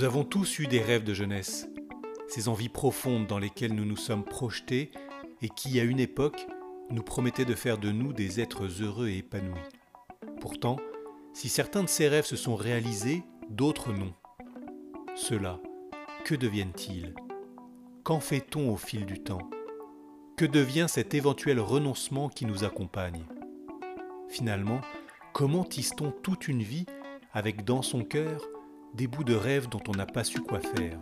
Nous 0.00 0.06
avons 0.06 0.24
tous 0.24 0.60
eu 0.60 0.66
des 0.66 0.80
rêves 0.80 1.04
de 1.04 1.12
jeunesse, 1.12 1.68
ces 2.26 2.48
envies 2.48 2.70
profondes 2.70 3.26
dans 3.26 3.38
lesquelles 3.38 3.74
nous 3.74 3.84
nous 3.84 3.98
sommes 3.98 4.24
projetés 4.24 4.92
et 5.42 5.50
qui, 5.50 5.78
à 5.78 5.84
une 5.84 6.00
époque, 6.00 6.46
nous 6.88 7.02
promettaient 7.02 7.44
de 7.44 7.54
faire 7.54 7.76
de 7.76 7.92
nous 7.92 8.14
des 8.14 8.40
êtres 8.40 8.64
heureux 8.80 9.08
et 9.08 9.18
épanouis. 9.18 9.60
Pourtant, 10.40 10.78
si 11.34 11.50
certains 11.50 11.82
de 11.82 11.88
ces 11.90 12.08
rêves 12.08 12.24
se 12.24 12.36
sont 12.36 12.56
réalisés, 12.56 13.24
d'autres 13.50 13.92
non. 13.92 14.14
Ceux-là, 15.16 15.60
que 16.24 16.34
deviennent-ils? 16.34 17.14
Qu'en 18.02 18.20
fait-on 18.20 18.70
au 18.72 18.78
fil 18.78 19.04
du 19.04 19.22
temps? 19.22 19.50
Que 20.38 20.46
devient 20.46 20.86
cet 20.88 21.12
éventuel 21.12 21.60
renoncement 21.60 22.30
qui 22.30 22.46
nous 22.46 22.64
accompagne? 22.64 23.26
Finalement, 24.30 24.80
comment 25.34 25.64
tisse-t-on 25.64 26.10
toute 26.10 26.48
une 26.48 26.62
vie 26.62 26.86
avec 27.34 27.66
dans 27.66 27.82
son 27.82 28.02
cœur 28.02 28.48
des 28.94 29.06
bouts 29.06 29.24
de 29.24 29.34
rêve 29.34 29.68
dont 29.68 29.80
on 29.88 29.92
n'a 29.92 30.06
pas 30.06 30.24
su 30.24 30.40
quoi 30.40 30.60
faire. 30.60 30.98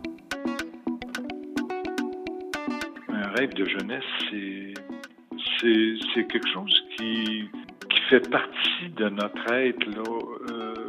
Un 3.09 3.29
rêve 3.35 3.53
de 3.53 3.65
jeunesse, 3.65 4.03
c'est 5.61 6.27
quelque 6.27 6.47
chose 6.53 6.83
qui, 6.97 7.49
qui 7.89 7.99
fait 8.09 8.29
partie 8.29 8.89
de 8.95 9.09
notre 9.09 9.51
être 9.51 9.85
là, 9.85 10.03
euh, 10.51 10.87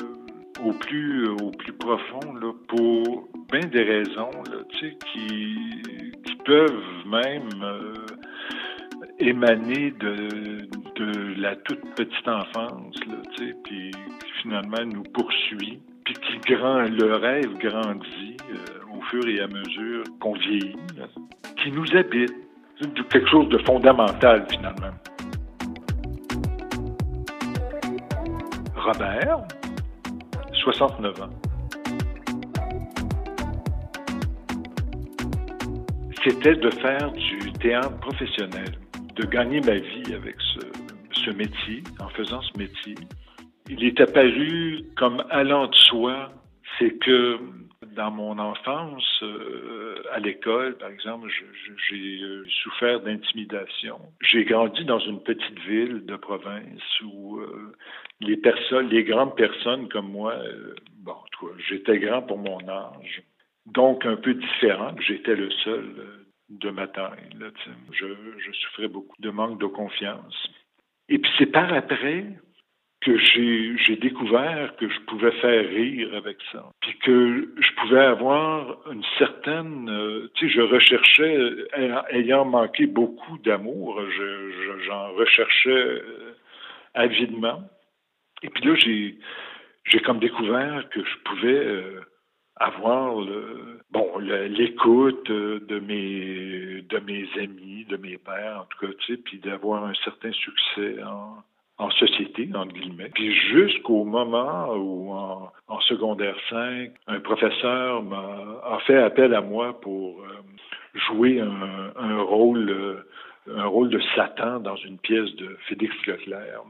au, 0.65 0.73
plus, 0.73 1.29
au 1.29 1.51
plus 1.51 1.73
profond 1.73 2.35
là, 2.35 2.53
pour 2.69 3.29
bien 3.51 3.67
des 3.67 3.83
raisons 3.83 4.31
là, 4.51 4.63
qui, 4.73 4.97
qui 6.25 6.37
peuvent 6.45 7.07
même 7.07 7.49
euh, 7.63 7.95
émaner 9.19 9.91
de, 9.93 10.69
de 10.97 11.41
la 11.41 11.57
toute 11.57 11.81
petite 11.95 12.29
enfance, 12.29 12.97
là, 13.07 13.17
puis 13.65 13.91
finalement 14.43 14.85
nous 14.87 15.03
poursuit 15.03 15.81
qui 16.15 16.39
grand, 16.53 16.83
le 16.83 17.15
rêve 17.15 17.59
grandit 17.59 18.37
euh, 18.51 18.97
au 18.97 19.03
fur 19.03 19.27
et 19.29 19.41
à 19.41 19.47
mesure 19.47 20.05
qu'on 20.21 20.35
vieillit, 20.35 20.77
qui 21.57 21.71
nous 21.73 21.87
habite. 21.97 22.35
C'est 22.81 23.09
quelque 23.09 23.29
chose 23.29 23.49
de 23.51 23.59
fondamental 23.59 24.47
finalement. 24.51 24.95
Robert, 28.75 29.43
69 30.53 31.23
ans. 31.23 31.29
C'était 36.25 36.55
de 36.55 36.71
faire 36.71 37.13
du 37.13 37.53
théâtre 37.53 37.97
professionnel, 38.01 38.73
de 39.17 39.27
gagner 39.27 39.61
ma 39.61 39.75
vie 39.75 40.15
avec 40.15 40.37
ce 41.13 41.31
métier, 41.31 41.83
en 41.99 42.09
faisant 42.09 42.41
ce 42.43 42.59
métier 42.59 42.95
il 43.71 43.85
est 43.85 44.01
apparu 44.01 44.81
comme 44.97 45.25
allant 45.31 45.69
de 45.69 45.75
soi, 45.75 46.33
c'est 46.79 46.99
que 46.99 47.39
dans 47.95 48.11
mon 48.11 48.39
enfance, 48.39 49.23
euh, 49.23 50.03
à 50.13 50.19
l'école, 50.19 50.77
par 50.77 50.91
exemple, 50.91 51.29
j'ai 51.89 52.23
euh, 52.23 52.45
souffert 52.63 53.01
d'intimidation. 53.01 53.99
J'ai 54.21 54.45
grandi 54.45 54.85
dans 54.85 54.99
une 54.99 55.23
petite 55.23 55.59
ville 55.61 56.05
de 56.05 56.17
province 56.17 57.01
où 57.03 57.39
euh, 57.39 57.73
les 58.21 58.37
personnes, 58.37 58.89
les 58.89 59.05
grandes 59.05 59.37
personnes 59.37 59.89
comme 59.89 60.11
moi, 60.11 60.35
bon, 60.99 61.17
j'étais 61.69 61.99
grand 61.99 62.23
pour 62.23 62.39
mon 62.39 62.61
âge, 62.69 63.23
donc 63.67 64.05
un 64.05 64.17
peu 64.17 64.35
différent. 64.35 64.95
J'étais 65.01 65.37
le 65.37 65.51
seul 65.65 65.95
de 66.49 66.71
ma 66.71 66.87
taille. 66.89 67.29
je, 67.93 68.07
je 68.39 68.53
souffrais 68.53 68.89
beaucoup 68.89 69.21
de 69.21 69.31
manque 69.31 69.61
de 69.61 69.67
confiance. 69.67 70.51
Et 71.09 71.19
puis 71.19 71.31
c'est 71.39 71.47
par 71.47 71.73
après 71.73 72.27
que 73.01 73.17
j'ai 73.17 73.97
découvert 73.97 74.77
que 74.77 74.89
je 74.89 75.01
pouvais 75.01 75.33
faire 75.41 75.67
rire 75.69 76.15
avec 76.15 76.37
ça, 76.53 76.71
puis 76.81 76.99
que 76.99 77.49
je 77.59 77.75
pouvais 77.81 78.05
avoir 78.05 78.79
une 78.93 79.05
certaine, 79.19 79.89
euh, 79.89 80.31
tu 80.35 80.49
sais, 80.49 80.55
je 80.55 80.61
recherchais, 80.61 81.37
euh, 81.37 82.03
ayant 82.11 82.45
manqué 82.45 82.87
beaucoup 82.87 83.39
d'amour, 83.39 83.99
j'en 84.87 85.15
je, 85.15 85.19
recherchais 85.19 85.71
euh, 85.71 86.35
avidement. 86.93 87.63
Et 88.43 88.51
puis 88.51 88.65
là, 88.65 88.75
j'ai 88.75 89.19
j'ai 89.85 90.01
comme 90.01 90.19
découvert 90.19 90.89
que 90.91 91.03
je 91.03 91.17
pouvais 91.25 91.85
avoir 92.57 93.15
le, 93.15 93.81
bon 93.91 94.19
l'écoute 94.19 95.31
de 95.31 95.79
mes 95.81 96.83
de 96.83 96.99
mes 96.99 97.27
amis, 97.39 97.87
de 97.87 97.97
mes 97.97 98.19
pères 98.19 98.61
en 98.61 98.67
tout 98.67 98.87
cas, 98.87 98.93
tu 99.01 99.15
sais, 99.15 99.23
puis 99.23 99.39
d'avoir 99.39 99.85
un 99.85 99.95
certain 100.05 100.33
succès 100.33 101.03
en 101.03 101.39
en 101.81 101.91
société, 101.93 102.49
entre 102.55 102.75
guillemets. 102.75 103.11
Puis 103.15 103.35
jusqu'au 103.35 104.05
moment 104.05 104.75
où, 104.75 105.13
en, 105.13 105.81
secondaire 105.81 106.37
5, 106.51 106.91
un 107.07 107.21
professeur 107.21 108.03
m'a 108.03 108.61
a 108.65 108.79
fait 108.87 108.99
appel 108.99 109.35
à 109.35 109.41
moi 109.41 109.81
pour 109.81 110.21
euh, 110.21 110.27
jouer 110.95 111.41
un, 111.41 112.21
rôle 112.21 112.69
euh, 112.71 112.97
un 113.57 113.65
rôle 113.65 113.89
de 113.89 114.01
Satan 114.15 114.61
dans 114.61 114.77
une 114.77 114.99
pièce 114.99 115.35
de 115.37 115.57
Félix 115.67 115.95
Leclerc, 116.07 116.63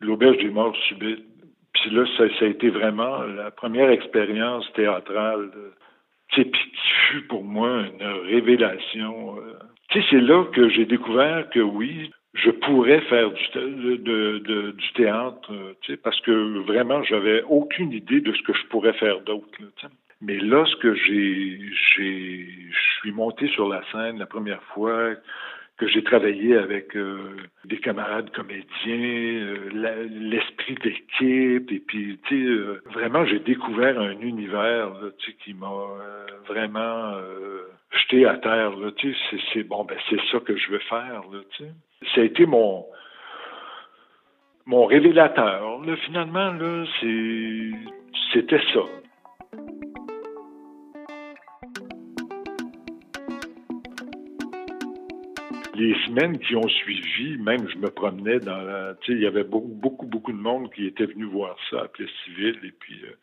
L'auberge 0.00 0.36
des 0.38 0.50
morts 0.50 0.76
subites. 0.88 1.24
Puis 1.72 1.90
là, 1.90 2.04
ça, 2.16 2.24
a 2.24 2.46
été 2.46 2.68
vraiment 2.68 3.22
la 3.22 3.50
première 3.50 3.90
expérience 3.90 4.70
théâtrale 4.74 5.50
qui 6.32 6.44
fut 7.08 7.22
pour 7.22 7.44
moi 7.44 7.84
une 7.86 8.06
révélation. 8.26 9.36
Euh. 9.38 9.58
Tu 9.88 10.00
sais, 10.00 10.06
c'est 10.10 10.20
là 10.20 10.44
que 10.52 10.68
j'ai 10.68 10.84
découvert 10.84 11.48
que 11.50 11.60
oui, 11.60 12.10
je 12.34 12.50
pourrais 12.50 13.00
faire 13.02 13.30
du, 13.30 13.98
de, 13.98 14.70
du 14.70 14.92
théâtre, 14.92 15.52
euh, 15.52 15.74
tu 15.80 15.92
sais, 15.92 15.96
parce 15.96 16.20
que 16.20 16.58
vraiment, 16.60 17.02
j'avais 17.02 17.42
aucune 17.42 17.92
idée 17.92 18.20
de 18.20 18.32
ce 18.32 18.42
que 18.42 18.52
je 18.52 18.66
pourrais 18.66 18.92
faire 18.94 19.20
d'autre. 19.22 19.46
Mais 20.20 20.38
lorsque 20.38 20.92
j'ai, 20.94 21.60
j'ai, 21.96 22.46
je 22.70 23.00
suis 23.00 23.12
monté 23.12 23.48
sur 23.48 23.68
la 23.68 23.82
scène 23.90 24.18
la 24.18 24.26
première 24.26 24.62
fois, 24.74 25.14
que 25.76 25.88
j'ai 25.88 26.04
travaillé 26.04 26.56
avec 26.56 26.94
euh, 26.94 27.36
des 27.64 27.78
camarades 27.78 28.30
comédiens, 28.32 28.66
euh, 28.86 30.06
l'esprit 30.10 30.74
d'équipe, 30.74 31.72
et 31.72 31.80
puis, 31.80 32.18
tu 32.28 32.46
sais, 32.46 32.90
vraiment, 32.92 33.24
j'ai 33.24 33.40
découvert 33.40 33.98
un 33.98 34.20
univers, 34.20 34.92
tu 35.18 35.32
sais, 35.32 35.36
qui 35.42 35.54
m'a 35.54 35.72
vraiment 36.46 37.14
jeté 37.92 38.26
à 38.26 38.36
terre, 38.36 38.72
tu 38.96 39.14
sais, 39.14 39.38
c'est, 39.52 39.62
bon, 39.64 39.84
ben, 39.84 39.96
c'est 40.10 40.20
ça 40.30 40.38
que 40.40 40.56
je 40.56 40.70
veux 40.70 40.78
faire, 40.80 41.22
tu 41.56 41.64
sais 41.64 41.70
ça 42.14 42.20
a 42.20 42.24
été 42.24 42.46
mon 42.46 42.86
mon 44.66 44.86
révélateur. 44.86 45.80
Là, 45.84 45.96
finalement, 46.06 46.52
là, 46.52 46.84
c'était 48.32 48.60
ça. 48.72 48.80
Les 55.74 55.94
semaines 56.04 56.38
qui 56.38 56.54
ont 56.56 56.68
suivi, 56.68 57.38
même 57.38 57.66
je 57.68 57.78
me 57.78 57.88
promenais 57.88 58.38
dans 58.38 58.60
la, 58.60 58.94
il 59.08 59.20
y 59.20 59.26
avait 59.26 59.44
beaucoup, 59.44 59.72
beaucoup, 59.72 60.06
beaucoup 60.06 60.32
de 60.32 60.36
monde 60.36 60.70
qui 60.72 60.86
était 60.86 61.06
venu 61.06 61.24
voir 61.24 61.56
ça 61.70 61.82
à 61.82 61.88
Plessisville, 61.88 62.60
et 62.62 62.72
puis 62.78 63.00
euh, 63.02 63.16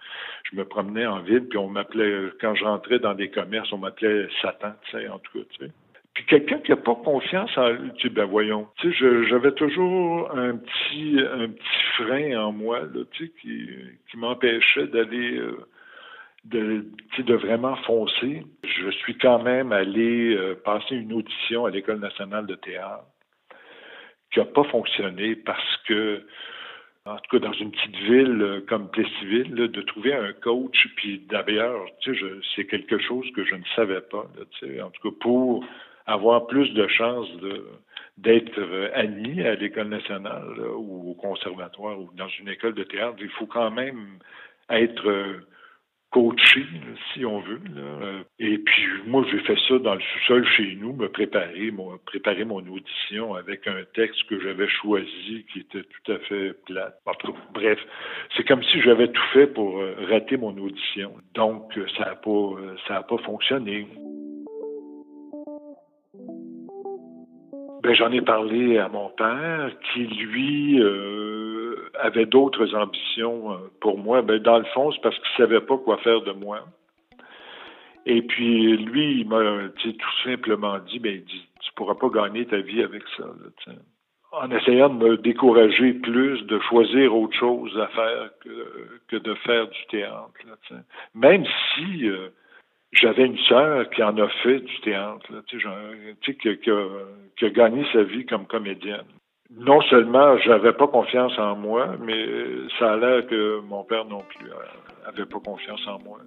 je 0.52 0.58
me 0.58 0.66
promenais 0.66 1.06
en 1.06 1.22
ville, 1.22 1.48
puis 1.48 1.59
on 1.59 1.70
m'appelait, 1.70 2.32
quand 2.42 2.56
je 2.56 2.66
rentrais 2.66 2.98
dans 2.98 3.14
des 3.14 3.30
commerces, 3.30 3.72
on 3.72 3.78
m'appelait 3.78 4.28
Satan, 4.42 4.74
tu 4.90 4.98
sais, 4.98 5.08
en 5.08 5.20
tout 5.20 5.40
cas. 5.40 5.68
Puis 6.17 6.25
quelqu'un 6.25 6.57
qui 6.57 6.72
n'a 6.72 6.78
pas 6.78 6.95
confiance 6.95 7.55
en 7.57 7.69
lui, 7.69 7.91
tu 7.97 8.09
ben 8.09 8.25
voyons. 8.25 8.67
Tu 8.78 8.91
sais, 8.91 9.28
j'avais 9.29 9.51
toujours 9.51 10.31
un 10.35 10.57
petit, 10.57 11.19
un 11.19 11.47
petit 11.50 11.83
frein 11.95 12.35
en 12.44 12.51
moi, 12.51 12.79
là, 12.79 13.03
tu 13.11 13.28
sais, 13.28 13.33
qui, 13.39 13.69
qui 14.09 14.17
m'empêchait 14.17 14.88
d'aller, 14.88 15.38
euh, 15.38 15.67
de, 16.45 16.88
tu 17.11 17.17
sais, 17.17 17.22
de 17.23 17.35
vraiment 17.35 17.75
foncer. 17.83 18.41
Je 18.63 18.89
suis 18.89 19.16
quand 19.19 19.44
même 19.44 19.72
allé 19.72 20.35
euh, 20.35 20.55
passer 20.55 20.95
une 20.95 21.13
audition 21.13 21.67
à 21.67 21.69
l'École 21.69 22.00
nationale 22.00 22.47
de 22.47 22.55
théâtre 22.55 23.05
qui 24.34 24.39
n'a 24.39 24.45
pas 24.45 24.63
fonctionné 24.63 25.35
parce 25.35 25.78
que, 25.88 26.25
en 27.05 27.17
tout 27.17 27.38
cas, 27.38 27.47
dans 27.47 27.53
une 27.53 27.69
petite 27.69 27.95
ville 27.95 28.41
euh, 28.41 28.61
comme 28.67 28.90
Plessisville, 28.90 29.53
de 29.53 29.81
trouver 29.84 30.16
un 30.16 30.34
coach, 30.34 30.87
puis 30.96 31.20
d'ailleurs, 31.29 31.85
tu 32.02 32.17
sais, 32.17 32.25
c'est 32.55 32.66
quelque 32.66 32.97
chose 32.97 33.29
que 33.35 33.46
je 33.46 33.53
ne 33.53 33.66
savais 33.75 34.02
pas, 34.02 34.25
tu 34.59 34.67
sais, 34.67 34.81
en 34.81 34.90
tout 34.90 35.11
cas, 35.11 35.16
pour 35.20 35.63
avoir 36.08 36.48
plus 36.48 36.74
de 36.74 36.88
chances 36.88 37.30
d'être 38.18 38.90
admis 38.94 39.44
à 39.44 39.56
l'école 39.56 39.90
nationale 39.90 40.59
ou 40.76 41.12
au 41.12 41.14
conservatoire 41.14 42.00
ou 42.00 42.09
dans 42.16 42.30
une 42.40 42.50
école 42.50 42.74
de 42.74 42.84
théâtre, 42.84 43.18
il 43.20 43.30
faut 43.30 43.46
quand 43.46 43.70
même 43.70 44.18
être 44.70 45.44
coaché, 46.12 46.66
si 47.14 47.26
on 47.26 47.40
veut. 47.42 47.59
Et 48.40 48.58
puis 48.59 48.88
moi, 49.06 49.26
j'ai 49.30 49.40
fait 49.40 49.58
ça 49.68 49.78
dans 49.80 49.96
le 49.96 50.02
sous-sol 50.02 50.48
chez 50.56 50.76
nous, 50.76 50.94
me 50.94 51.09
préparer, 51.09 51.72
mon, 51.72 51.98
préparer 51.98 52.46
mon 52.46 52.66
audition 52.68 53.36
avec 53.36 53.68
un 53.68 53.84
texte 53.94 54.24
que 54.30 54.40
j'avais 54.40 54.68
choisi 54.68 55.46
qui 55.52 55.59
était 55.59 55.84
tout 55.84 56.12
à 56.12 56.20
fait 56.20 56.54
plat. 56.66 56.94
bref, 57.54 57.80
c'est 58.36 58.48
comme 58.48 58.64
si 58.64 58.82
j'avais 58.82 59.09
tout 59.09 59.28
fait 59.34 59.48
pour 59.48 59.80
euh, 59.80 59.96
rater 60.09 60.38
mon 60.38 60.58
audition. 60.58 61.14
Donc, 61.34 61.78
ça 61.98 62.06
n'a 62.06 62.16
pas, 62.16 62.56
ça 62.88 63.04
pas 63.04 63.18
fonctionné. 63.20 63.88
J'en 67.95 68.11
ai 68.11 68.22
parlé 68.22 68.78
à 68.78 68.89
mon 68.89 69.09
père, 69.09 69.72
qui 69.93 70.05
lui 70.05 70.81
euh, 70.81 71.89
avait 71.99 72.25
d'autres 72.25 72.73
ambitions 72.75 73.51
euh, 73.51 73.57
pour 73.81 73.97
moi. 73.97 74.22
Ben, 74.22 74.39
dans 74.39 74.57
le 74.57 74.66
fond, 74.66 74.91
c'est 74.91 75.01
parce 75.01 75.16
qu'il 75.16 75.37
savait 75.37 75.61
pas 75.61 75.78
quoi 75.78 75.97
faire 75.97 76.22
de 76.22 76.31
moi. 76.31 76.61
Et 78.05 78.22
puis, 78.22 78.78
lui, 78.78 79.19
il 79.19 79.28
m'a 79.28 79.69
tout 79.69 79.93
simplement 80.23 80.79
dit, 80.79 80.99
ben, 80.99 81.22
tu 81.25 81.37
tu 81.67 81.73
pourras 81.73 81.95
pas 81.95 82.09
gagner 82.09 82.45
ta 82.45 82.57
vie 82.57 82.81
avec 82.81 83.03
ça. 83.17 83.25
en 84.31 84.51
essayant 84.51 84.89
de 84.89 85.03
me 85.03 85.17
décourager 85.17 85.93
plus, 85.93 86.41
de 86.43 86.59
choisir 86.59 87.16
autre 87.16 87.35
chose 87.37 87.78
à 87.78 87.87
faire 87.87 88.29
que, 89.09 89.17
de 89.17 89.34
faire 89.35 89.67
du 89.67 89.85
théâtre. 89.89 90.31
Même 91.13 91.45
si 91.45 92.07
euh, 92.07 92.29
j'avais 92.93 93.25
une 93.25 93.37
sœur 93.37 93.89
qui 93.89 94.03
en 94.03 94.17
a 94.17 94.28
fait 94.43 94.59
du 94.59 94.79
théâtre, 94.81 95.43
tu 95.47 95.59
sais, 95.61 96.35
qui, 96.35 96.72
a, 96.72 97.49
gagné 97.49 97.85
sa 97.93 98.03
vie 98.03 98.25
comme 98.25 98.47
comédienne. 98.47 99.05
Non 99.51 99.81
seulement 99.81 100.37
j'avais 100.39 100.73
pas 100.73 100.87
confiance 100.87 101.37
en 101.39 101.55
moi, 101.55 101.95
mais 102.01 102.25
ça 102.79 102.93
a 102.93 102.97
l'air 102.97 103.28
que 103.28 103.61
mon 103.61 103.84
père 103.84 104.05
non 104.05 104.22
plus 104.22 104.49
avait 105.05 105.25
pas 105.25 105.39
confiance 105.39 105.87
en 105.87 105.99
moi. 105.99 106.19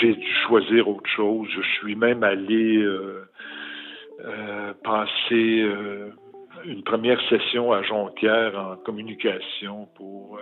j'ai 0.00 0.14
dû 0.14 0.32
choisir 0.46 0.88
autre 0.88 1.08
chose. 1.10 1.48
Je 1.54 1.62
suis 1.78 1.96
même 1.96 2.22
allé 2.22 2.78
euh, 2.78 3.28
euh, 4.24 4.72
passer 4.82 5.60
euh, 5.62 6.10
une 6.64 6.82
première 6.82 7.20
session 7.28 7.72
à 7.72 7.82
Jonquière 7.82 8.58
en 8.58 8.76
communication 8.76 9.88
pour 9.96 10.38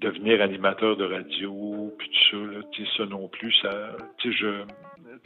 devenir 0.00 0.42
animateur 0.42 0.96
de 0.96 1.04
radio, 1.04 1.92
puis 1.98 2.10
tout 2.30 2.36
ça. 2.36 2.52
Là, 2.52 2.86
ça 2.96 3.06
non 3.06 3.28
plus, 3.28 3.52
ça, 3.62 3.96
je, 4.24 4.64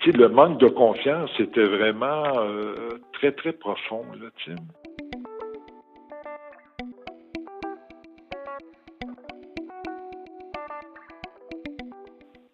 le 0.06 0.28
manque 0.28 0.58
de 0.60 0.68
confiance 0.68 1.30
était 1.38 1.64
vraiment 1.64 2.24
très 3.14 3.32
très 3.32 3.52
profond. 3.52 4.04
Là, 4.20 4.28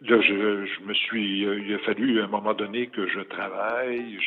Là, 0.02 0.20
je, 0.20 0.66
je, 0.66 0.84
me 0.84 0.94
suis, 0.94 1.42
il 1.42 1.74
a 1.74 1.78
fallu 1.78 2.20
à 2.20 2.24
un 2.24 2.28
moment 2.28 2.54
donné 2.54 2.88
que 2.88 3.06
je 3.06 3.20
travaille. 3.20 4.18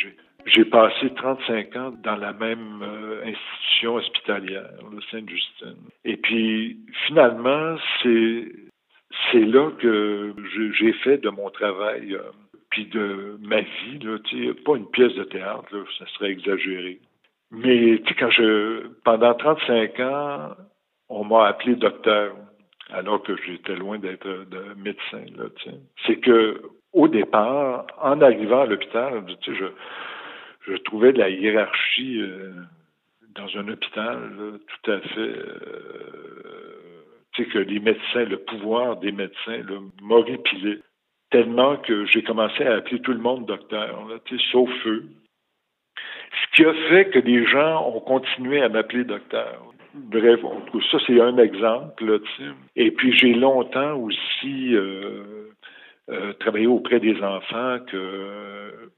J'ai 0.45 0.65
passé 0.65 1.09
35 1.15 1.75
ans 1.75 1.94
dans 2.03 2.15
la 2.18 2.33
même 2.33 2.81
euh, 2.83 3.24
institution 3.25 3.95
hospitalière, 3.95 4.69
le 4.92 5.01
Sainte-Justine. 5.09 5.89
Et 6.03 6.18
puis, 6.18 6.80
finalement, 7.07 7.77
c'est 8.03 8.45
là 9.33 9.71
que 9.80 10.36
j'ai 10.77 10.94
fait 10.94 11.18
de 11.18 11.30
mon 11.30 11.50
travail, 11.50 12.13
euh, 12.13 12.21
puis 12.69 12.86
de 12.86 13.38
ma 13.42 13.62
vie, 13.62 14.00
là, 14.03 14.18
pas 14.65 14.75
une 14.75 14.89
pièce 14.92 15.15
de 15.15 15.24
théâtre, 15.24 15.65
là, 15.71 15.83
ça 15.97 16.06
serait 16.13 16.31
exagéré. 16.31 17.00
Mais 17.51 18.01
quand 18.19 18.30
je, 18.30 18.88
pendant 19.03 19.33
35 19.33 20.00
ans, 20.01 20.51
on 21.09 21.24
m'a 21.24 21.47
appelé 21.47 21.75
docteur 21.75 22.36
alors 22.92 23.24
que 23.24 23.36
j'étais 23.38 23.75
loin 23.75 23.97
d'être 23.97 24.27
de 24.27 24.75
médecin. 24.77 25.24
C'est 26.06 26.18
que 26.18 26.62
au 26.94 27.07
départ, 27.07 27.86
en 28.01 28.21
arrivant 28.21 28.62
à 28.62 28.65
l'hôpital, 28.65 29.24
je, 29.45 29.65
je 30.67 30.75
trouvais 30.77 31.12
la 31.12 31.29
hiérarchie 31.29 32.21
euh, 32.21 32.51
dans 33.35 33.47
un 33.57 33.67
hôpital 33.67 34.59
tout 34.67 34.91
à 34.91 35.00
fait. 35.00 35.19
Euh, 35.19 35.95
tu 37.33 37.44
sais 37.44 37.50
que 37.50 37.59
les 37.59 37.79
médecins, 37.79 38.23
le 38.23 38.38
pouvoir 38.38 38.97
des 38.97 39.12
médecins 39.12 39.62
m'horripilait 40.01 40.79
tellement 41.31 41.77
que 41.77 42.06
j'ai 42.06 42.23
commencé 42.23 42.63
à 42.63 42.75
appeler 42.75 43.01
tout 43.01 43.12
le 43.12 43.19
monde 43.19 43.45
docteur, 43.45 44.07
là, 44.07 44.15
sauf 44.51 44.69
eux. 44.85 45.06
Ce 46.31 46.56
qui 46.56 46.65
a 46.65 46.73
fait 46.89 47.09
que 47.09 47.19
les 47.19 47.45
gens 47.45 47.88
ont 47.89 48.00
continué 48.00 48.61
à 48.61 48.69
m'appeler 48.69 49.03
docteur. 49.03 49.61
Bref, 49.94 50.41
ça 50.91 50.97
c'est 51.07 51.19
un 51.21 51.38
exemple. 51.38 52.06
Là, 52.06 52.19
Et 52.75 52.91
puis 52.91 53.18
j'ai 53.18 53.33
longtemps 53.33 53.95
aussi 53.95 54.75
euh, 54.75 55.50
euh, 56.09 56.33
travaillé 56.33 56.68
auprès 56.68 57.00
des 57.00 57.21
enfants 57.21 57.79
que 57.88 58.91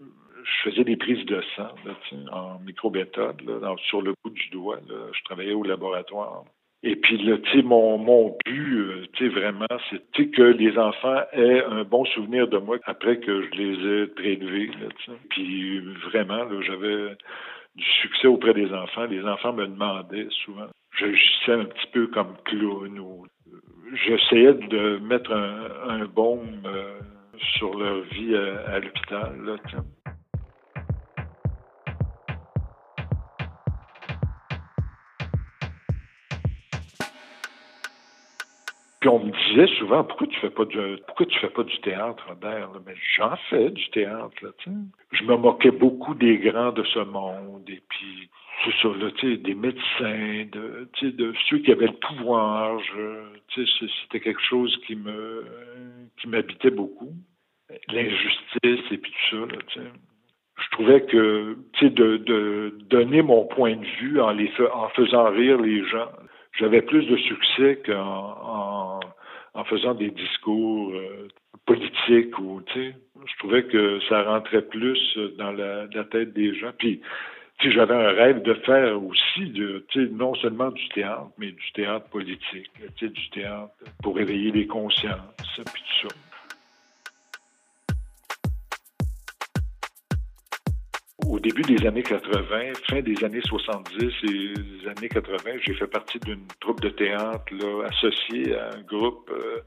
je 0.47 0.69
faisais 0.69 0.83
des 0.83 0.95
prises 0.95 1.25
de 1.25 1.41
sang 1.55 1.69
là, 1.85 1.94
en 2.31 2.59
microméthode 2.59 3.41
sur 3.89 4.01
le 4.01 4.13
bout 4.23 4.29
du 4.29 4.49
doigt. 4.49 4.79
Je 4.88 5.23
travaillais 5.23 5.53
au 5.53 5.63
laboratoire. 5.63 6.44
Et 6.83 6.95
puis, 6.95 7.17
là, 7.17 7.38
mon, 7.63 7.97
mon 7.97 8.38
but, 8.45 9.07
euh, 9.21 9.29
vraiment, 9.29 9.65
c'était 9.89 10.27
que 10.27 10.44
les 10.44 10.77
enfants 10.77 11.21
aient 11.33 11.63
un 11.63 11.83
bon 11.83 12.05
souvenir 12.05 12.47
de 12.47 12.59
moi 12.59 12.77
après 12.85 13.19
que 13.19 13.41
je 13.41 13.49
les 13.57 14.03
ai 14.03 14.07
prélevés. 14.07 14.67
Là, 14.67 15.15
puis, 15.29 15.79
vraiment, 16.11 16.45
j'avais 16.61 17.17
du 17.75 17.85
succès 18.01 18.27
auprès 18.27 18.53
des 18.53 18.71
enfants. 18.71 19.05
Les 19.05 19.23
enfants 19.25 19.53
me 19.53 19.65
demandaient 19.65 20.27
souvent 20.45 20.67
j'agissais 20.99 21.53
un 21.53 21.65
petit 21.65 21.88
peu 21.94 22.07
comme 22.07 22.35
clown 22.45 22.99
ou 22.99 23.25
j'essayais 24.05 24.53
de 24.53 24.99
mettre 24.99 25.31
un, 25.31 25.89
un 25.89 26.05
baume 26.05 26.61
euh, 26.65 26.99
sur 27.57 27.77
leur 27.77 28.01
vie 28.01 28.35
à, 28.35 28.71
à 28.71 28.79
l'hôpital. 28.79 29.59
On 39.07 39.19
me 39.19 39.31
disait 39.31 39.68
souvent 39.77 40.04
pourquoi 40.04 40.27
tu 40.27 40.39
fais 40.39 40.50
pas 40.50 40.65
du 40.65 40.77
pourquoi 41.07 41.25
tu 41.25 41.39
fais 41.39 41.50
pas 41.50 41.63
du 41.63 41.77
théâtre, 41.80 42.24
Robert? 42.27 42.69
Mais 42.86 42.94
j'en 43.15 43.36
fais 43.50 43.69
du 43.69 43.89
théâtre, 43.89 44.36
là, 44.42 44.50
Je 45.12 45.24
me 45.24 45.36
moquais 45.36 45.71
beaucoup 45.71 46.13
des 46.13 46.38
grands 46.38 46.71
de 46.71 46.83
ce 46.83 47.00
monde 47.00 47.69
et 47.69 47.81
puis 47.89 48.30
c'est 48.65 48.74
ça, 48.81 48.89
là, 48.98 49.09
des 49.38 49.54
médecins, 49.54 50.45
de, 50.51 50.89
de 51.01 51.33
ceux 51.48 51.59
qui 51.59 51.71
avaient 51.71 51.88
le 51.88 51.94
pouvoir. 51.94 52.80
c'était 53.56 54.19
quelque 54.19 54.42
chose 54.42 54.75
qui 54.86 54.95
me 54.95 55.45
qui 56.19 56.27
m'habitait 56.27 56.71
beaucoup. 56.71 57.13
L'injustice 57.89 58.92
et 58.92 58.98
puis 58.98 59.12
tout 59.12 59.38
ça, 59.38 59.56
là, 59.56 59.83
Je 60.57 60.69
trouvais 60.71 61.01
que, 61.06 61.57
de, 61.81 62.18
de 62.18 62.77
donner 62.89 63.21
mon 63.21 63.45
point 63.45 63.75
de 63.75 63.86
vue 64.00 64.19
en 64.19 64.31
les 64.31 64.51
en 64.74 64.89
faisant 64.89 65.30
rire 65.30 65.59
les 65.62 65.86
gens, 65.88 66.09
j'avais 66.59 66.81
plus 66.81 67.06
de 67.06 67.18
succès 67.18 67.81
qu'en 67.86 67.94
en, 67.94 68.96
faisant 69.63 69.94
des 69.94 70.12
discours 70.12 70.92
euh, 70.94 71.27
politiques 71.65 72.38
ou, 72.39 72.62
tu 72.68 72.74
sais, 72.74 72.95
je 73.25 73.38
trouvais 73.39 73.63
que 73.63 74.00
ça 74.09 74.24
rentrait 74.24 74.62
plus 74.62 75.18
dans 75.38 75.51
la, 75.51 75.88
tête 76.06 76.33
des 76.33 76.56
gens. 76.56 76.71
Puis, 76.77 77.01
si 77.62 77.71
j'avais 77.71 77.95
un 77.95 78.12
rêve 78.12 78.44
de 78.44 78.54
faire 78.54 79.04
aussi 79.04 79.49
de, 79.49 79.83
non 80.11 80.35
seulement 80.35 80.69
du 80.69 80.87
théâtre, 80.90 81.31
mais 81.40 81.52
du 81.52 81.71
théâtre 81.73 82.07
politique, 82.09 82.69
du 83.02 83.30
théâtre 83.31 83.73
pour 84.04 84.19
éveiller 84.19 84.52
les 84.52 84.68
consciences, 84.68 85.18
puis 85.56 85.83
tout 86.02 86.07
ça. 86.07 86.26
Au 91.37 91.39
début 91.39 91.61
des 91.61 91.85
années 91.85 92.01
80, 92.01 92.73
fin 92.89 93.01
des 93.01 93.23
années 93.23 93.44
70 93.45 94.06
et 94.23 94.53
des 94.56 94.87
années 94.89 95.07
80, 95.07 95.51
j'ai 95.63 95.75
fait 95.75 95.85
partie 95.85 96.17
d'une 96.17 96.47
troupe 96.59 96.81
de 96.81 96.89
théâtre 96.89 97.53
associée 97.85 98.56
à 98.56 98.71
un 98.73 98.81
groupe 98.81 99.29
euh, 99.31 99.59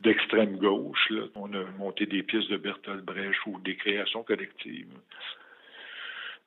d'extrême 0.00 0.56
gauche. 0.56 1.12
On 1.36 1.54
a 1.54 1.62
monté 1.78 2.06
des 2.06 2.24
pièces 2.24 2.48
de 2.48 2.56
Bertolt 2.56 3.04
Brecht 3.04 3.38
ou 3.46 3.60
des 3.60 3.76
créations 3.76 4.24
collectives. 4.24 4.88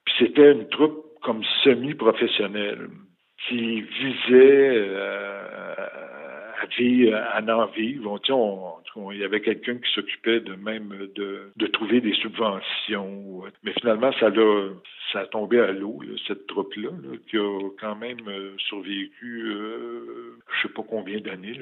Puis 0.04 0.16
c'était 0.20 0.52
une 0.52 0.68
troupe 0.68 1.18
comme 1.24 1.46
semi-professionnelle 1.64 2.90
qui 3.48 3.84
visait 3.84 4.76
euh, 4.76 5.76
à 5.78 6.21
vivre, 6.66 7.16
à 7.16 7.42
en 7.42 7.66
vivre. 7.68 8.20
il 9.12 9.20
y 9.20 9.24
avait 9.24 9.42
quelqu'un 9.42 9.76
qui 9.76 9.92
s'occupait 9.94 10.40
de 10.40 10.56
même 10.56 10.90
de, 11.16 11.52
de, 11.56 11.68
trouver 11.68 12.02
des 12.02 12.14
subventions. 12.14 13.44
Mais 13.64 13.74
finalement, 13.80 14.12
ça 14.20 14.28
a, 14.28 14.70
ça 15.12 15.20
a 15.22 15.26
tombé 15.26 15.60
à 15.60 15.72
l'eau, 15.72 16.02
cette 16.28 16.48
troupe-là, 16.48 16.90
qui 17.30 17.38
a 17.38 17.70
quand 17.80 17.96
même 17.96 18.28
euh, 18.28 18.52
survécu, 18.58 19.44
euh, 19.46 20.38
je 20.56 20.68
sais 20.68 20.74
pas 20.74 20.84
combien 20.88 21.20
d'années, 21.20 21.58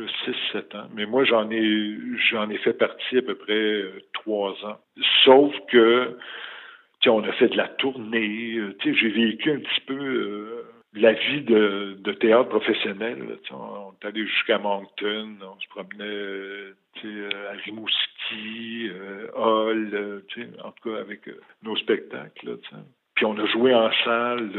6-7 0.53 0.77
ans. 0.77 0.87
Mais 0.95 1.05
moi, 1.05 1.23
j'en 1.23 1.49
ai, 1.49 1.97
j'en 2.31 2.49
ai 2.49 2.57
fait 2.57 2.73
partie 2.73 3.17
à 3.17 3.21
peu 3.21 3.35
près 3.35 3.83
trois 4.13 4.51
ans. 4.65 4.77
Sauf 5.23 5.53
que 5.71 6.17
on 7.07 7.23
a 7.23 7.31
fait 7.33 7.47
de 7.47 7.57
la 7.57 7.67
tournée. 7.67 8.55
Euh, 8.57 8.75
j'ai 8.83 9.09
vécu 9.09 9.51
un 9.51 9.59
petit 9.59 9.81
peu 9.87 9.93
euh, 9.93 10.63
la 10.93 11.13
vie 11.13 11.41
de, 11.41 12.11
théâtre 12.19 12.49
professionnel. 12.49 13.37
on 13.51 13.93
est 14.01 14.07
allé 14.07 14.25
jusqu'à 14.25 14.57
Moncton, 14.57 15.35
on 15.41 15.59
se 15.59 15.67
promenait 15.69 16.03
euh, 16.03 16.73
à 17.51 17.53
Rimouski, 17.63 18.89
Hall, 19.35 20.23
en 20.63 20.71
tout 20.71 20.89
cas 20.89 20.99
avec 20.99 21.21
nos 21.63 21.75
spectacles. 21.77 22.57
Puis 23.15 23.25
on 23.25 23.37
a 23.37 23.45
joué 23.47 23.73
en 23.73 23.91
salle, 24.03 24.51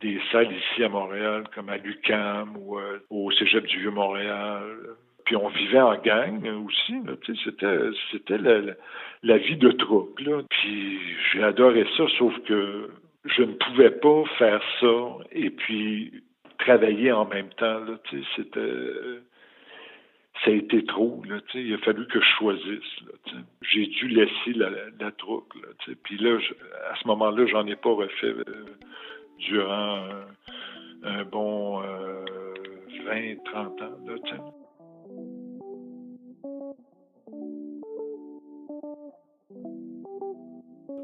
des 0.00 0.20
salles 0.32 0.52
ici 0.52 0.84
à 0.84 0.88
Montréal, 0.88 1.44
comme 1.54 1.68
à 1.68 1.76
l'UCAM 1.76 2.56
ou 2.56 2.78
au 3.10 3.30
Cégep 3.32 3.66
du 3.66 3.80
Vieux-Montréal. 3.80 4.76
Puis 5.26 5.34
on 5.34 5.48
vivait 5.48 5.80
en 5.80 5.96
gang 5.96 6.40
aussi. 6.64 6.94
C'était, 7.44 7.90
c'était 8.12 8.38
la, 8.38 9.38
vie 9.38 9.56
de 9.56 9.72
troupe. 9.72 10.18
Là. 10.20 10.42
Puis 10.48 11.00
j'ai 11.32 11.42
adoré 11.42 11.84
ça, 11.96 12.04
sauf 12.16 12.32
que 12.44 12.88
je 13.26 13.42
ne 13.42 13.52
pouvais 13.54 13.90
pas 13.90 14.24
faire 14.38 14.62
ça 14.80 15.24
et 15.32 15.50
puis 15.50 16.22
travailler 16.58 17.12
en 17.12 17.26
même 17.26 17.48
temps. 17.50 17.80
Là, 17.80 17.98
c'était 18.36 19.20
ça 20.44 20.50
a 20.50 20.54
été 20.54 20.84
trop. 20.84 21.22
Là, 21.26 21.40
il 21.54 21.74
a 21.74 21.78
fallu 21.78 22.06
que 22.08 22.20
je 22.20 22.26
choisisse. 22.38 23.40
J'ai 23.62 23.86
dû 23.86 24.08
laisser 24.08 24.52
la, 24.52 25.10
troupe. 25.12 25.52
Là, 25.54 25.94
Puis 26.02 26.18
là, 26.18 26.38
à 26.90 26.96
ce 26.96 27.08
moment-là, 27.08 27.46
j'en 27.46 27.66
ai 27.66 27.76
pas 27.76 27.92
refait 27.92 28.26
euh, 28.26 28.44
durant 29.38 30.08
un, 31.02 31.24
bon 31.24 31.80
20, 31.80 33.44
30 33.44 33.82
ans. 33.82 33.98
Là, 34.06 34.14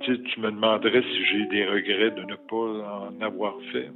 tu 0.03 0.41
me 0.41 0.51
demanderais 0.51 1.03
si 1.03 1.25
j'ai 1.27 1.47
des 1.47 1.67
regrets 1.67 2.11
de 2.11 2.23
ne 2.23 2.35
pas 2.35 3.07
en 3.07 3.21
avoir 3.21 3.55
fait. 3.73 3.91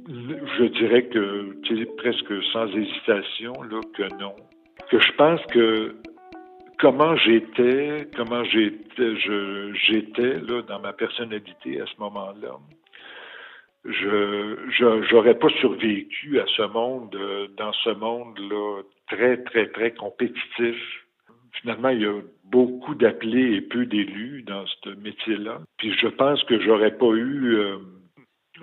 Je 0.57 0.63
dirais 0.65 1.05
que, 1.07 1.55
presque 1.97 2.43
sans 2.51 2.67
hésitation, 2.67 3.53
là, 3.63 3.79
que 3.95 4.03
non. 4.19 4.35
Que 4.89 4.99
je 4.99 5.11
pense 5.13 5.41
que 5.47 5.95
comment 6.79 7.15
j'étais, 7.17 8.07
comment 8.15 8.43
j'étais, 8.45 9.15
j'étais 9.73 10.39
là 10.39 10.61
dans 10.61 10.79
ma 10.79 10.93
personnalité 10.93 11.81
à 11.81 11.85
ce 11.85 11.99
moment-là, 11.99 12.57
je 13.85 15.01
j'aurais 15.09 15.37
pas 15.37 15.49
survécu 15.61 16.39
à 16.39 16.45
ce 16.55 16.63
monde, 16.63 17.17
dans 17.57 17.73
ce 17.73 17.89
monde-là 17.91 18.81
très 19.07 19.37
très 19.43 19.67
très 19.67 19.93
compétitif 19.93 20.75
finalement, 21.61 21.89
il 21.89 22.01
y 22.01 22.05
a 22.05 22.19
beaucoup 22.51 22.95
d'appelés 22.95 23.55
et 23.55 23.61
peu 23.61 23.85
d'élus 23.85 24.43
dans 24.43 24.65
ce 24.83 24.89
métier-là. 24.89 25.59
Puis 25.77 25.93
je 25.93 26.07
pense 26.07 26.43
que 26.43 26.59
j'aurais 26.59 26.97
pas 26.97 27.11
eu 27.13 27.55
euh, 27.55 27.77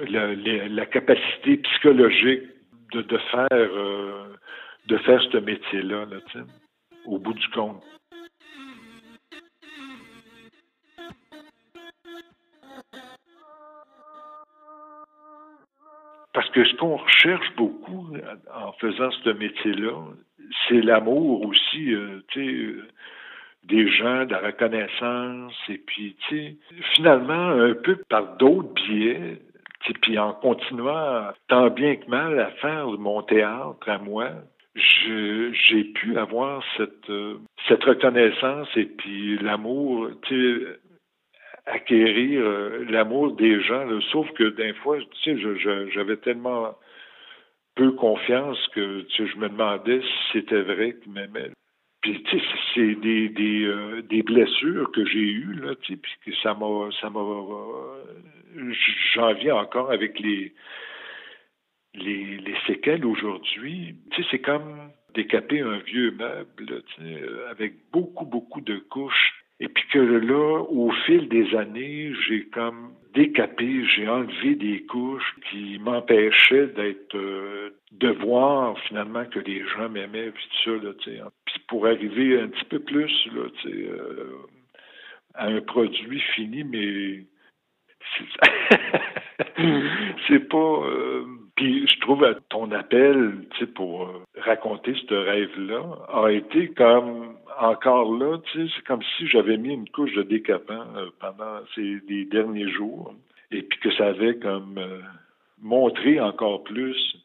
la, 0.08 0.86
capacité 0.86 1.58
psychologique 1.58 2.42
de, 2.92 3.18
faire 3.30 3.48
euh, 3.52 4.26
de 4.86 4.96
faire 4.98 5.22
ce 5.32 5.38
métier-là, 5.38 6.06
là, 6.06 6.16
au 7.06 7.18
bout 7.18 7.34
du 7.34 7.48
compte. 7.48 7.82
Parce 16.32 16.50
que 16.50 16.64
ce 16.64 16.74
qu'on 16.74 16.96
recherche 16.96 17.54
beaucoup 17.56 18.08
en 18.52 18.72
faisant 18.72 19.10
ce 19.22 19.30
métier-là, 19.30 19.92
c'est 20.68 20.80
l'amour 20.80 21.46
aussi, 21.46 21.94
euh, 21.94 22.20
euh, 22.36 22.82
des 23.64 23.88
gens, 23.88 24.24
de 24.24 24.32
la 24.32 24.40
reconnaissance, 24.40 25.54
et 25.68 25.78
puis, 25.78 26.16
tu 26.28 26.36
sais, 26.36 26.56
finalement, 26.94 27.48
un 27.50 27.74
peu 27.74 27.96
par 28.08 28.36
d'autres 28.36 28.72
biais, 28.74 29.38
puis 30.04 30.18
en 30.18 30.32
continuant 30.32 31.32
tant 31.48 31.70
bien 31.70 31.96
que 31.96 32.08
mal 32.08 32.38
à 32.38 32.50
faire 32.52 32.86
mon 32.86 33.22
théâtre 33.22 33.88
à 33.88 33.98
moi, 33.98 34.30
j'ai 34.74 35.84
pu 35.84 36.18
avoir 36.18 36.62
cette, 36.76 37.10
euh, 37.10 37.38
cette 37.68 37.84
reconnaissance 37.84 38.68
et 38.76 38.86
puis 38.86 39.38
l'amour, 39.38 40.10
tu 40.22 40.58
sais, 40.58 40.66
acquérir 41.66 42.42
l'amour 42.90 43.32
des 43.36 43.62
gens. 43.62 43.86
sauf 44.12 44.30
que 44.32 44.44
des 44.50 44.74
fois, 44.74 44.98
tu 45.22 45.36
sais, 45.36 45.90
j'avais 45.94 46.16
tellement 46.18 46.76
peu 47.74 47.92
confiance 47.92 48.58
que 48.74 49.02
tu 49.02 49.16
sais, 49.16 49.32
je 49.32 49.38
me 49.38 49.48
demandais 49.48 50.00
si 50.00 50.32
c'était 50.32 50.60
vrai 50.60 50.94
qu'il 51.02 51.12
m'aimait. 51.12 51.50
Puis 52.04 52.22
tu 52.24 52.38
sais, 52.38 52.44
c'est 52.74 52.94
des, 52.96 53.30
des, 53.30 53.64
euh, 53.64 54.02
des 54.02 54.22
blessures 54.22 54.92
que 54.92 55.06
j'ai 55.06 55.24
eues, 55.24 55.54
là, 55.54 55.74
tu 55.76 55.94
sais, 55.94 55.98
puis 55.98 56.12
que 56.26 56.36
ça 56.42 56.52
m'a 56.52 56.90
ça 57.00 57.08
m'a 57.08 57.24
j'en 59.14 59.32
viens 59.32 59.54
encore 59.56 59.90
avec 59.90 60.20
les 60.20 60.52
les, 61.94 62.36
les 62.36 62.56
séquelles 62.66 63.06
aujourd'hui. 63.06 63.96
Tu 64.10 64.22
sais, 64.22 64.28
c'est 64.32 64.40
comme 64.40 64.90
décaper 65.14 65.62
un 65.62 65.78
vieux 65.78 66.10
meuble, 66.10 66.82
tu 66.88 67.02
sais, 67.02 67.22
avec 67.50 67.72
beaucoup, 67.90 68.26
beaucoup 68.26 68.60
de 68.60 68.76
couches 68.76 69.32
et 69.60 69.68
puis 69.68 69.84
que 69.90 69.98
là, 69.98 70.62
au 70.68 70.90
fil 71.06 71.26
des 71.30 71.56
années, 71.56 72.12
j'ai 72.28 72.44
comme 72.48 72.92
décapé, 73.14 73.84
j'ai 73.86 74.08
enlevé 74.08 74.54
des 74.56 74.84
couches 74.84 75.34
qui 75.50 75.78
m'empêchaient 75.78 76.66
d'être, 76.68 77.16
euh, 77.16 77.70
de 77.92 78.08
voir 78.08 78.78
finalement 78.80 79.24
que 79.24 79.38
les 79.38 79.66
gens 79.68 79.88
m'aimaient, 79.88 80.30
puis 80.30 80.44
tout 80.50 80.70
ça, 80.70 80.84
là, 80.84 80.92
tu 80.98 81.10
sais. 81.10 81.20
Puis 81.46 81.60
pour 81.68 81.86
arriver 81.86 82.40
un 82.40 82.48
petit 82.48 82.64
peu 82.64 82.80
plus, 82.80 83.26
là, 83.34 83.48
tu 83.62 83.70
sais, 83.70 83.88
euh, 83.88 84.36
à 85.34 85.46
un 85.46 85.60
produit 85.60 86.20
fini, 86.34 86.64
mais 86.64 87.24
c'est 90.28 90.48
pas. 90.48 90.56
Euh, 90.56 91.24
puis 91.56 91.86
je 91.86 92.00
trouve 92.00 92.26
ton 92.48 92.70
appel, 92.72 93.46
tu 93.52 93.60
sais, 93.60 93.66
pour 93.66 94.10
raconter 94.36 94.94
ce 95.08 95.14
rêve-là, 95.14 95.82
a 96.12 96.30
été 96.30 96.68
comme 96.68 97.36
encore 97.58 98.16
là, 98.16 98.38
tu 98.38 98.66
sais, 98.66 98.72
c'est 98.74 98.84
comme 98.84 99.02
si 99.16 99.28
j'avais 99.28 99.56
mis 99.56 99.72
une 99.72 99.88
couche 99.88 100.12
de 100.14 100.22
décapant 100.22 100.84
euh, 100.96 101.10
pendant 101.20 101.60
ces 101.74 102.00
derniers 102.30 102.70
jours, 102.70 103.14
et 103.50 103.62
puis 103.62 103.78
que 103.78 103.92
ça 103.92 104.08
avait 104.08 104.36
comme 104.36 104.78
euh, 104.78 105.00
montré 105.62 106.20
encore 106.20 106.64
plus 106.64 107.16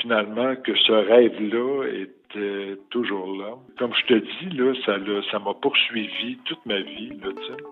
finalement 0.00 0.56
que 0.56 0.74
ce 0.74 0.92
rêve-là 0.92 1.84
était 1.86 2.76
toujours 2.90 3.36
là. 3.36 3.54
Comme 3.78 3.94
je 3.94 4.04
te 4.06 4.14
dis, 4.14 4.56
là, 4.56 4.74
ça, 4.84 4.98
ça 5.30 5.38
m'a 5.38 5.54
poursuivi 5.54 6.38
toute 6.44 6.66
ma 6.66 6.80
vie, 6.80 7.10
là, 7.22 7.30
tu 7.34 7.46
sais. 7.46 7.62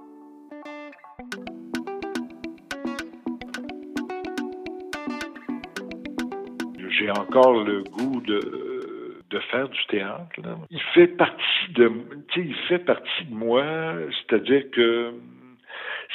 Encore 7.10 7.64
le 7.64 7.82
goût 7.82 8.20
de 8.20 8.84
de 9.34 9.40
faire 9.50 9.68
du 9.68 9.86
théâtre. 9.86 10.28
Il 10.70 10.80
fait 10.94 11.08
partie 11.08 11.72
de, 11.74 11.90
il 12.36 12.54
fait 12.68 12.78
partie 12.78 13.24
de 13.24 13.34
moi, 13.34 13.94
c'est-à-dire 14.10 14.70
que 14.70 15.12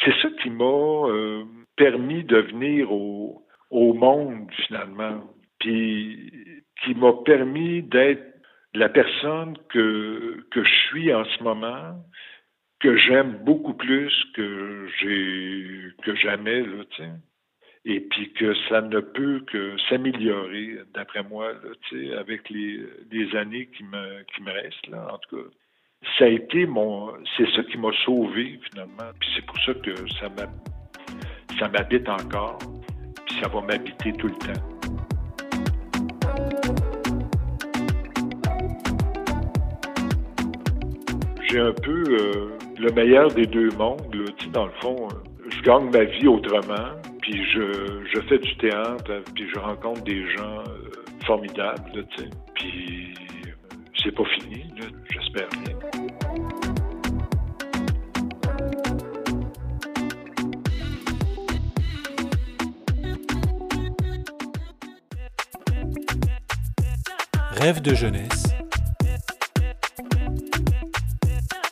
c'est 0.04 0.14
ça 0.22 0.30
qui 0.42 0.50
m'a 0.50 0.64
euh, 0.64 1.44
permis 1.76 2.24
de 2.24 2.38
venir 2.38 2.92
au, 2.92 3.46
au 3.72 3.94
monde 3.94 4.50
finalement, 4.68 5.22
puis 5.60 6.32
qui 6.82 6.96
m'a 6.96 7.14
permis 7.26 7.84
d'être 7.84 8.24
la 8.74 8.88
personne 8.88 9.58
que, 9.70 10.46
que 10.52 10.64
je 10.64 10.76
suis 10.88 11.14
en 11.14 11.26
ce 11.26 11.44
moment, 11.44 11.96
que 12.80 12.96
j'aime 12.96 13.40
beaucoup 13.44 13.74
plus 13.74 14.14
que 14.36 14.88
j'ai 15.00 15.92
que 16.04 16.16
jamais 16.16 16.62
là, 16.62 16.86
tu 16.92 17.04
sais 17.04 17.10
et 17.90 18.02
puis 18.02 18.32
que 18.34 18.54
ça 18.70 18.82
ne 18.82 19.00
peut 19.00 19.42
que 19.48 19.76
s'améliorer, 19.90 20.78
d'après 20.94 21.24
moi, 21.24 21.54
avec 22.20 22.50
les, 22.50 23.36
années 23.36 23.68
qui 23.76 23.84
me, 23.84 24.24
qui 24.34 24.44
me 24.44 24.52
restent, 24.52 24.88
là, 24.88 25.08
en 25.14 25.18
tout 25.18 25.38
cas. 25.38 25.50
Ça 26.18 26.26
a 26.26 26.28
été 26.28 26.66
mon, 26.66 27.12
c'est 27.36 27.50
ça 27.56 27.64
qui 27.64 27.78
m'a 27.78 27.92
sauvé, 28.06 28.60
finalement. 28.70 29.12
Puis 29.20 29.30
c'est 29.36 29.46
pour 29.46 29.58
ça 29.64 29.74
que 29.74 29.94
ça 31.60 31.68
m'habite 31.68 32.08
encore, 32.08 32.60
puis 33.26 33.36
ça 33.42 33.50
va 33.50 33.62
m'habiter 33.62 34.14
tout 34.14 34.28
le 34.28 34.36
temps. 34.36 34.62
J'ai 41.42 41.60
un 41.60 41.74
peu 41.74 42.04
euh, 42.08 42.58
le 42.78 42.92
meilleur 42.92 43.30
des 43.34 43.48
deux 43.48 43.72
mondes, 43.72 44.16
dans 44.54 44.68
le 44.68 44.72
fond. 44.82 45.08
Euh, 45.12 45.30
je 45.50 45.62
gagne 45.64 45.90
ma 45.90 46.04
vie 46.04 46.28
autrement, 46.28 46.94
puis 47.30 47.44
je, 47.52 48.22
fais 48.28 48.40
du 48.40 48.58
théâtre, 48.58 49.24
puis 49.36 49.48
je 49.54 49.60
rencontre 49.60 50.02
des 50.04 50.28
gens 50.36 50.64
euh, 50.68 50.90
formidables. 51.26 52.06
Puis 52.56 53.14
c'est 54.02 54.16
pas 54.16 54.24
fini, 54.40 54.66
j'espère. 55.12 55.48
Rêve 67.52 67.82
de 67.82 67.94
jeunesse. 67.94 68.44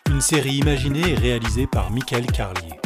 Une 0.09 0.21
série 0.21 0.55
imaginée 0.55 1.11
et 1.11 1.15
réalisée 1.15 1.65
par 1.67 1.89
Michael 1.91 2.25
Carlier. 2.27 2.76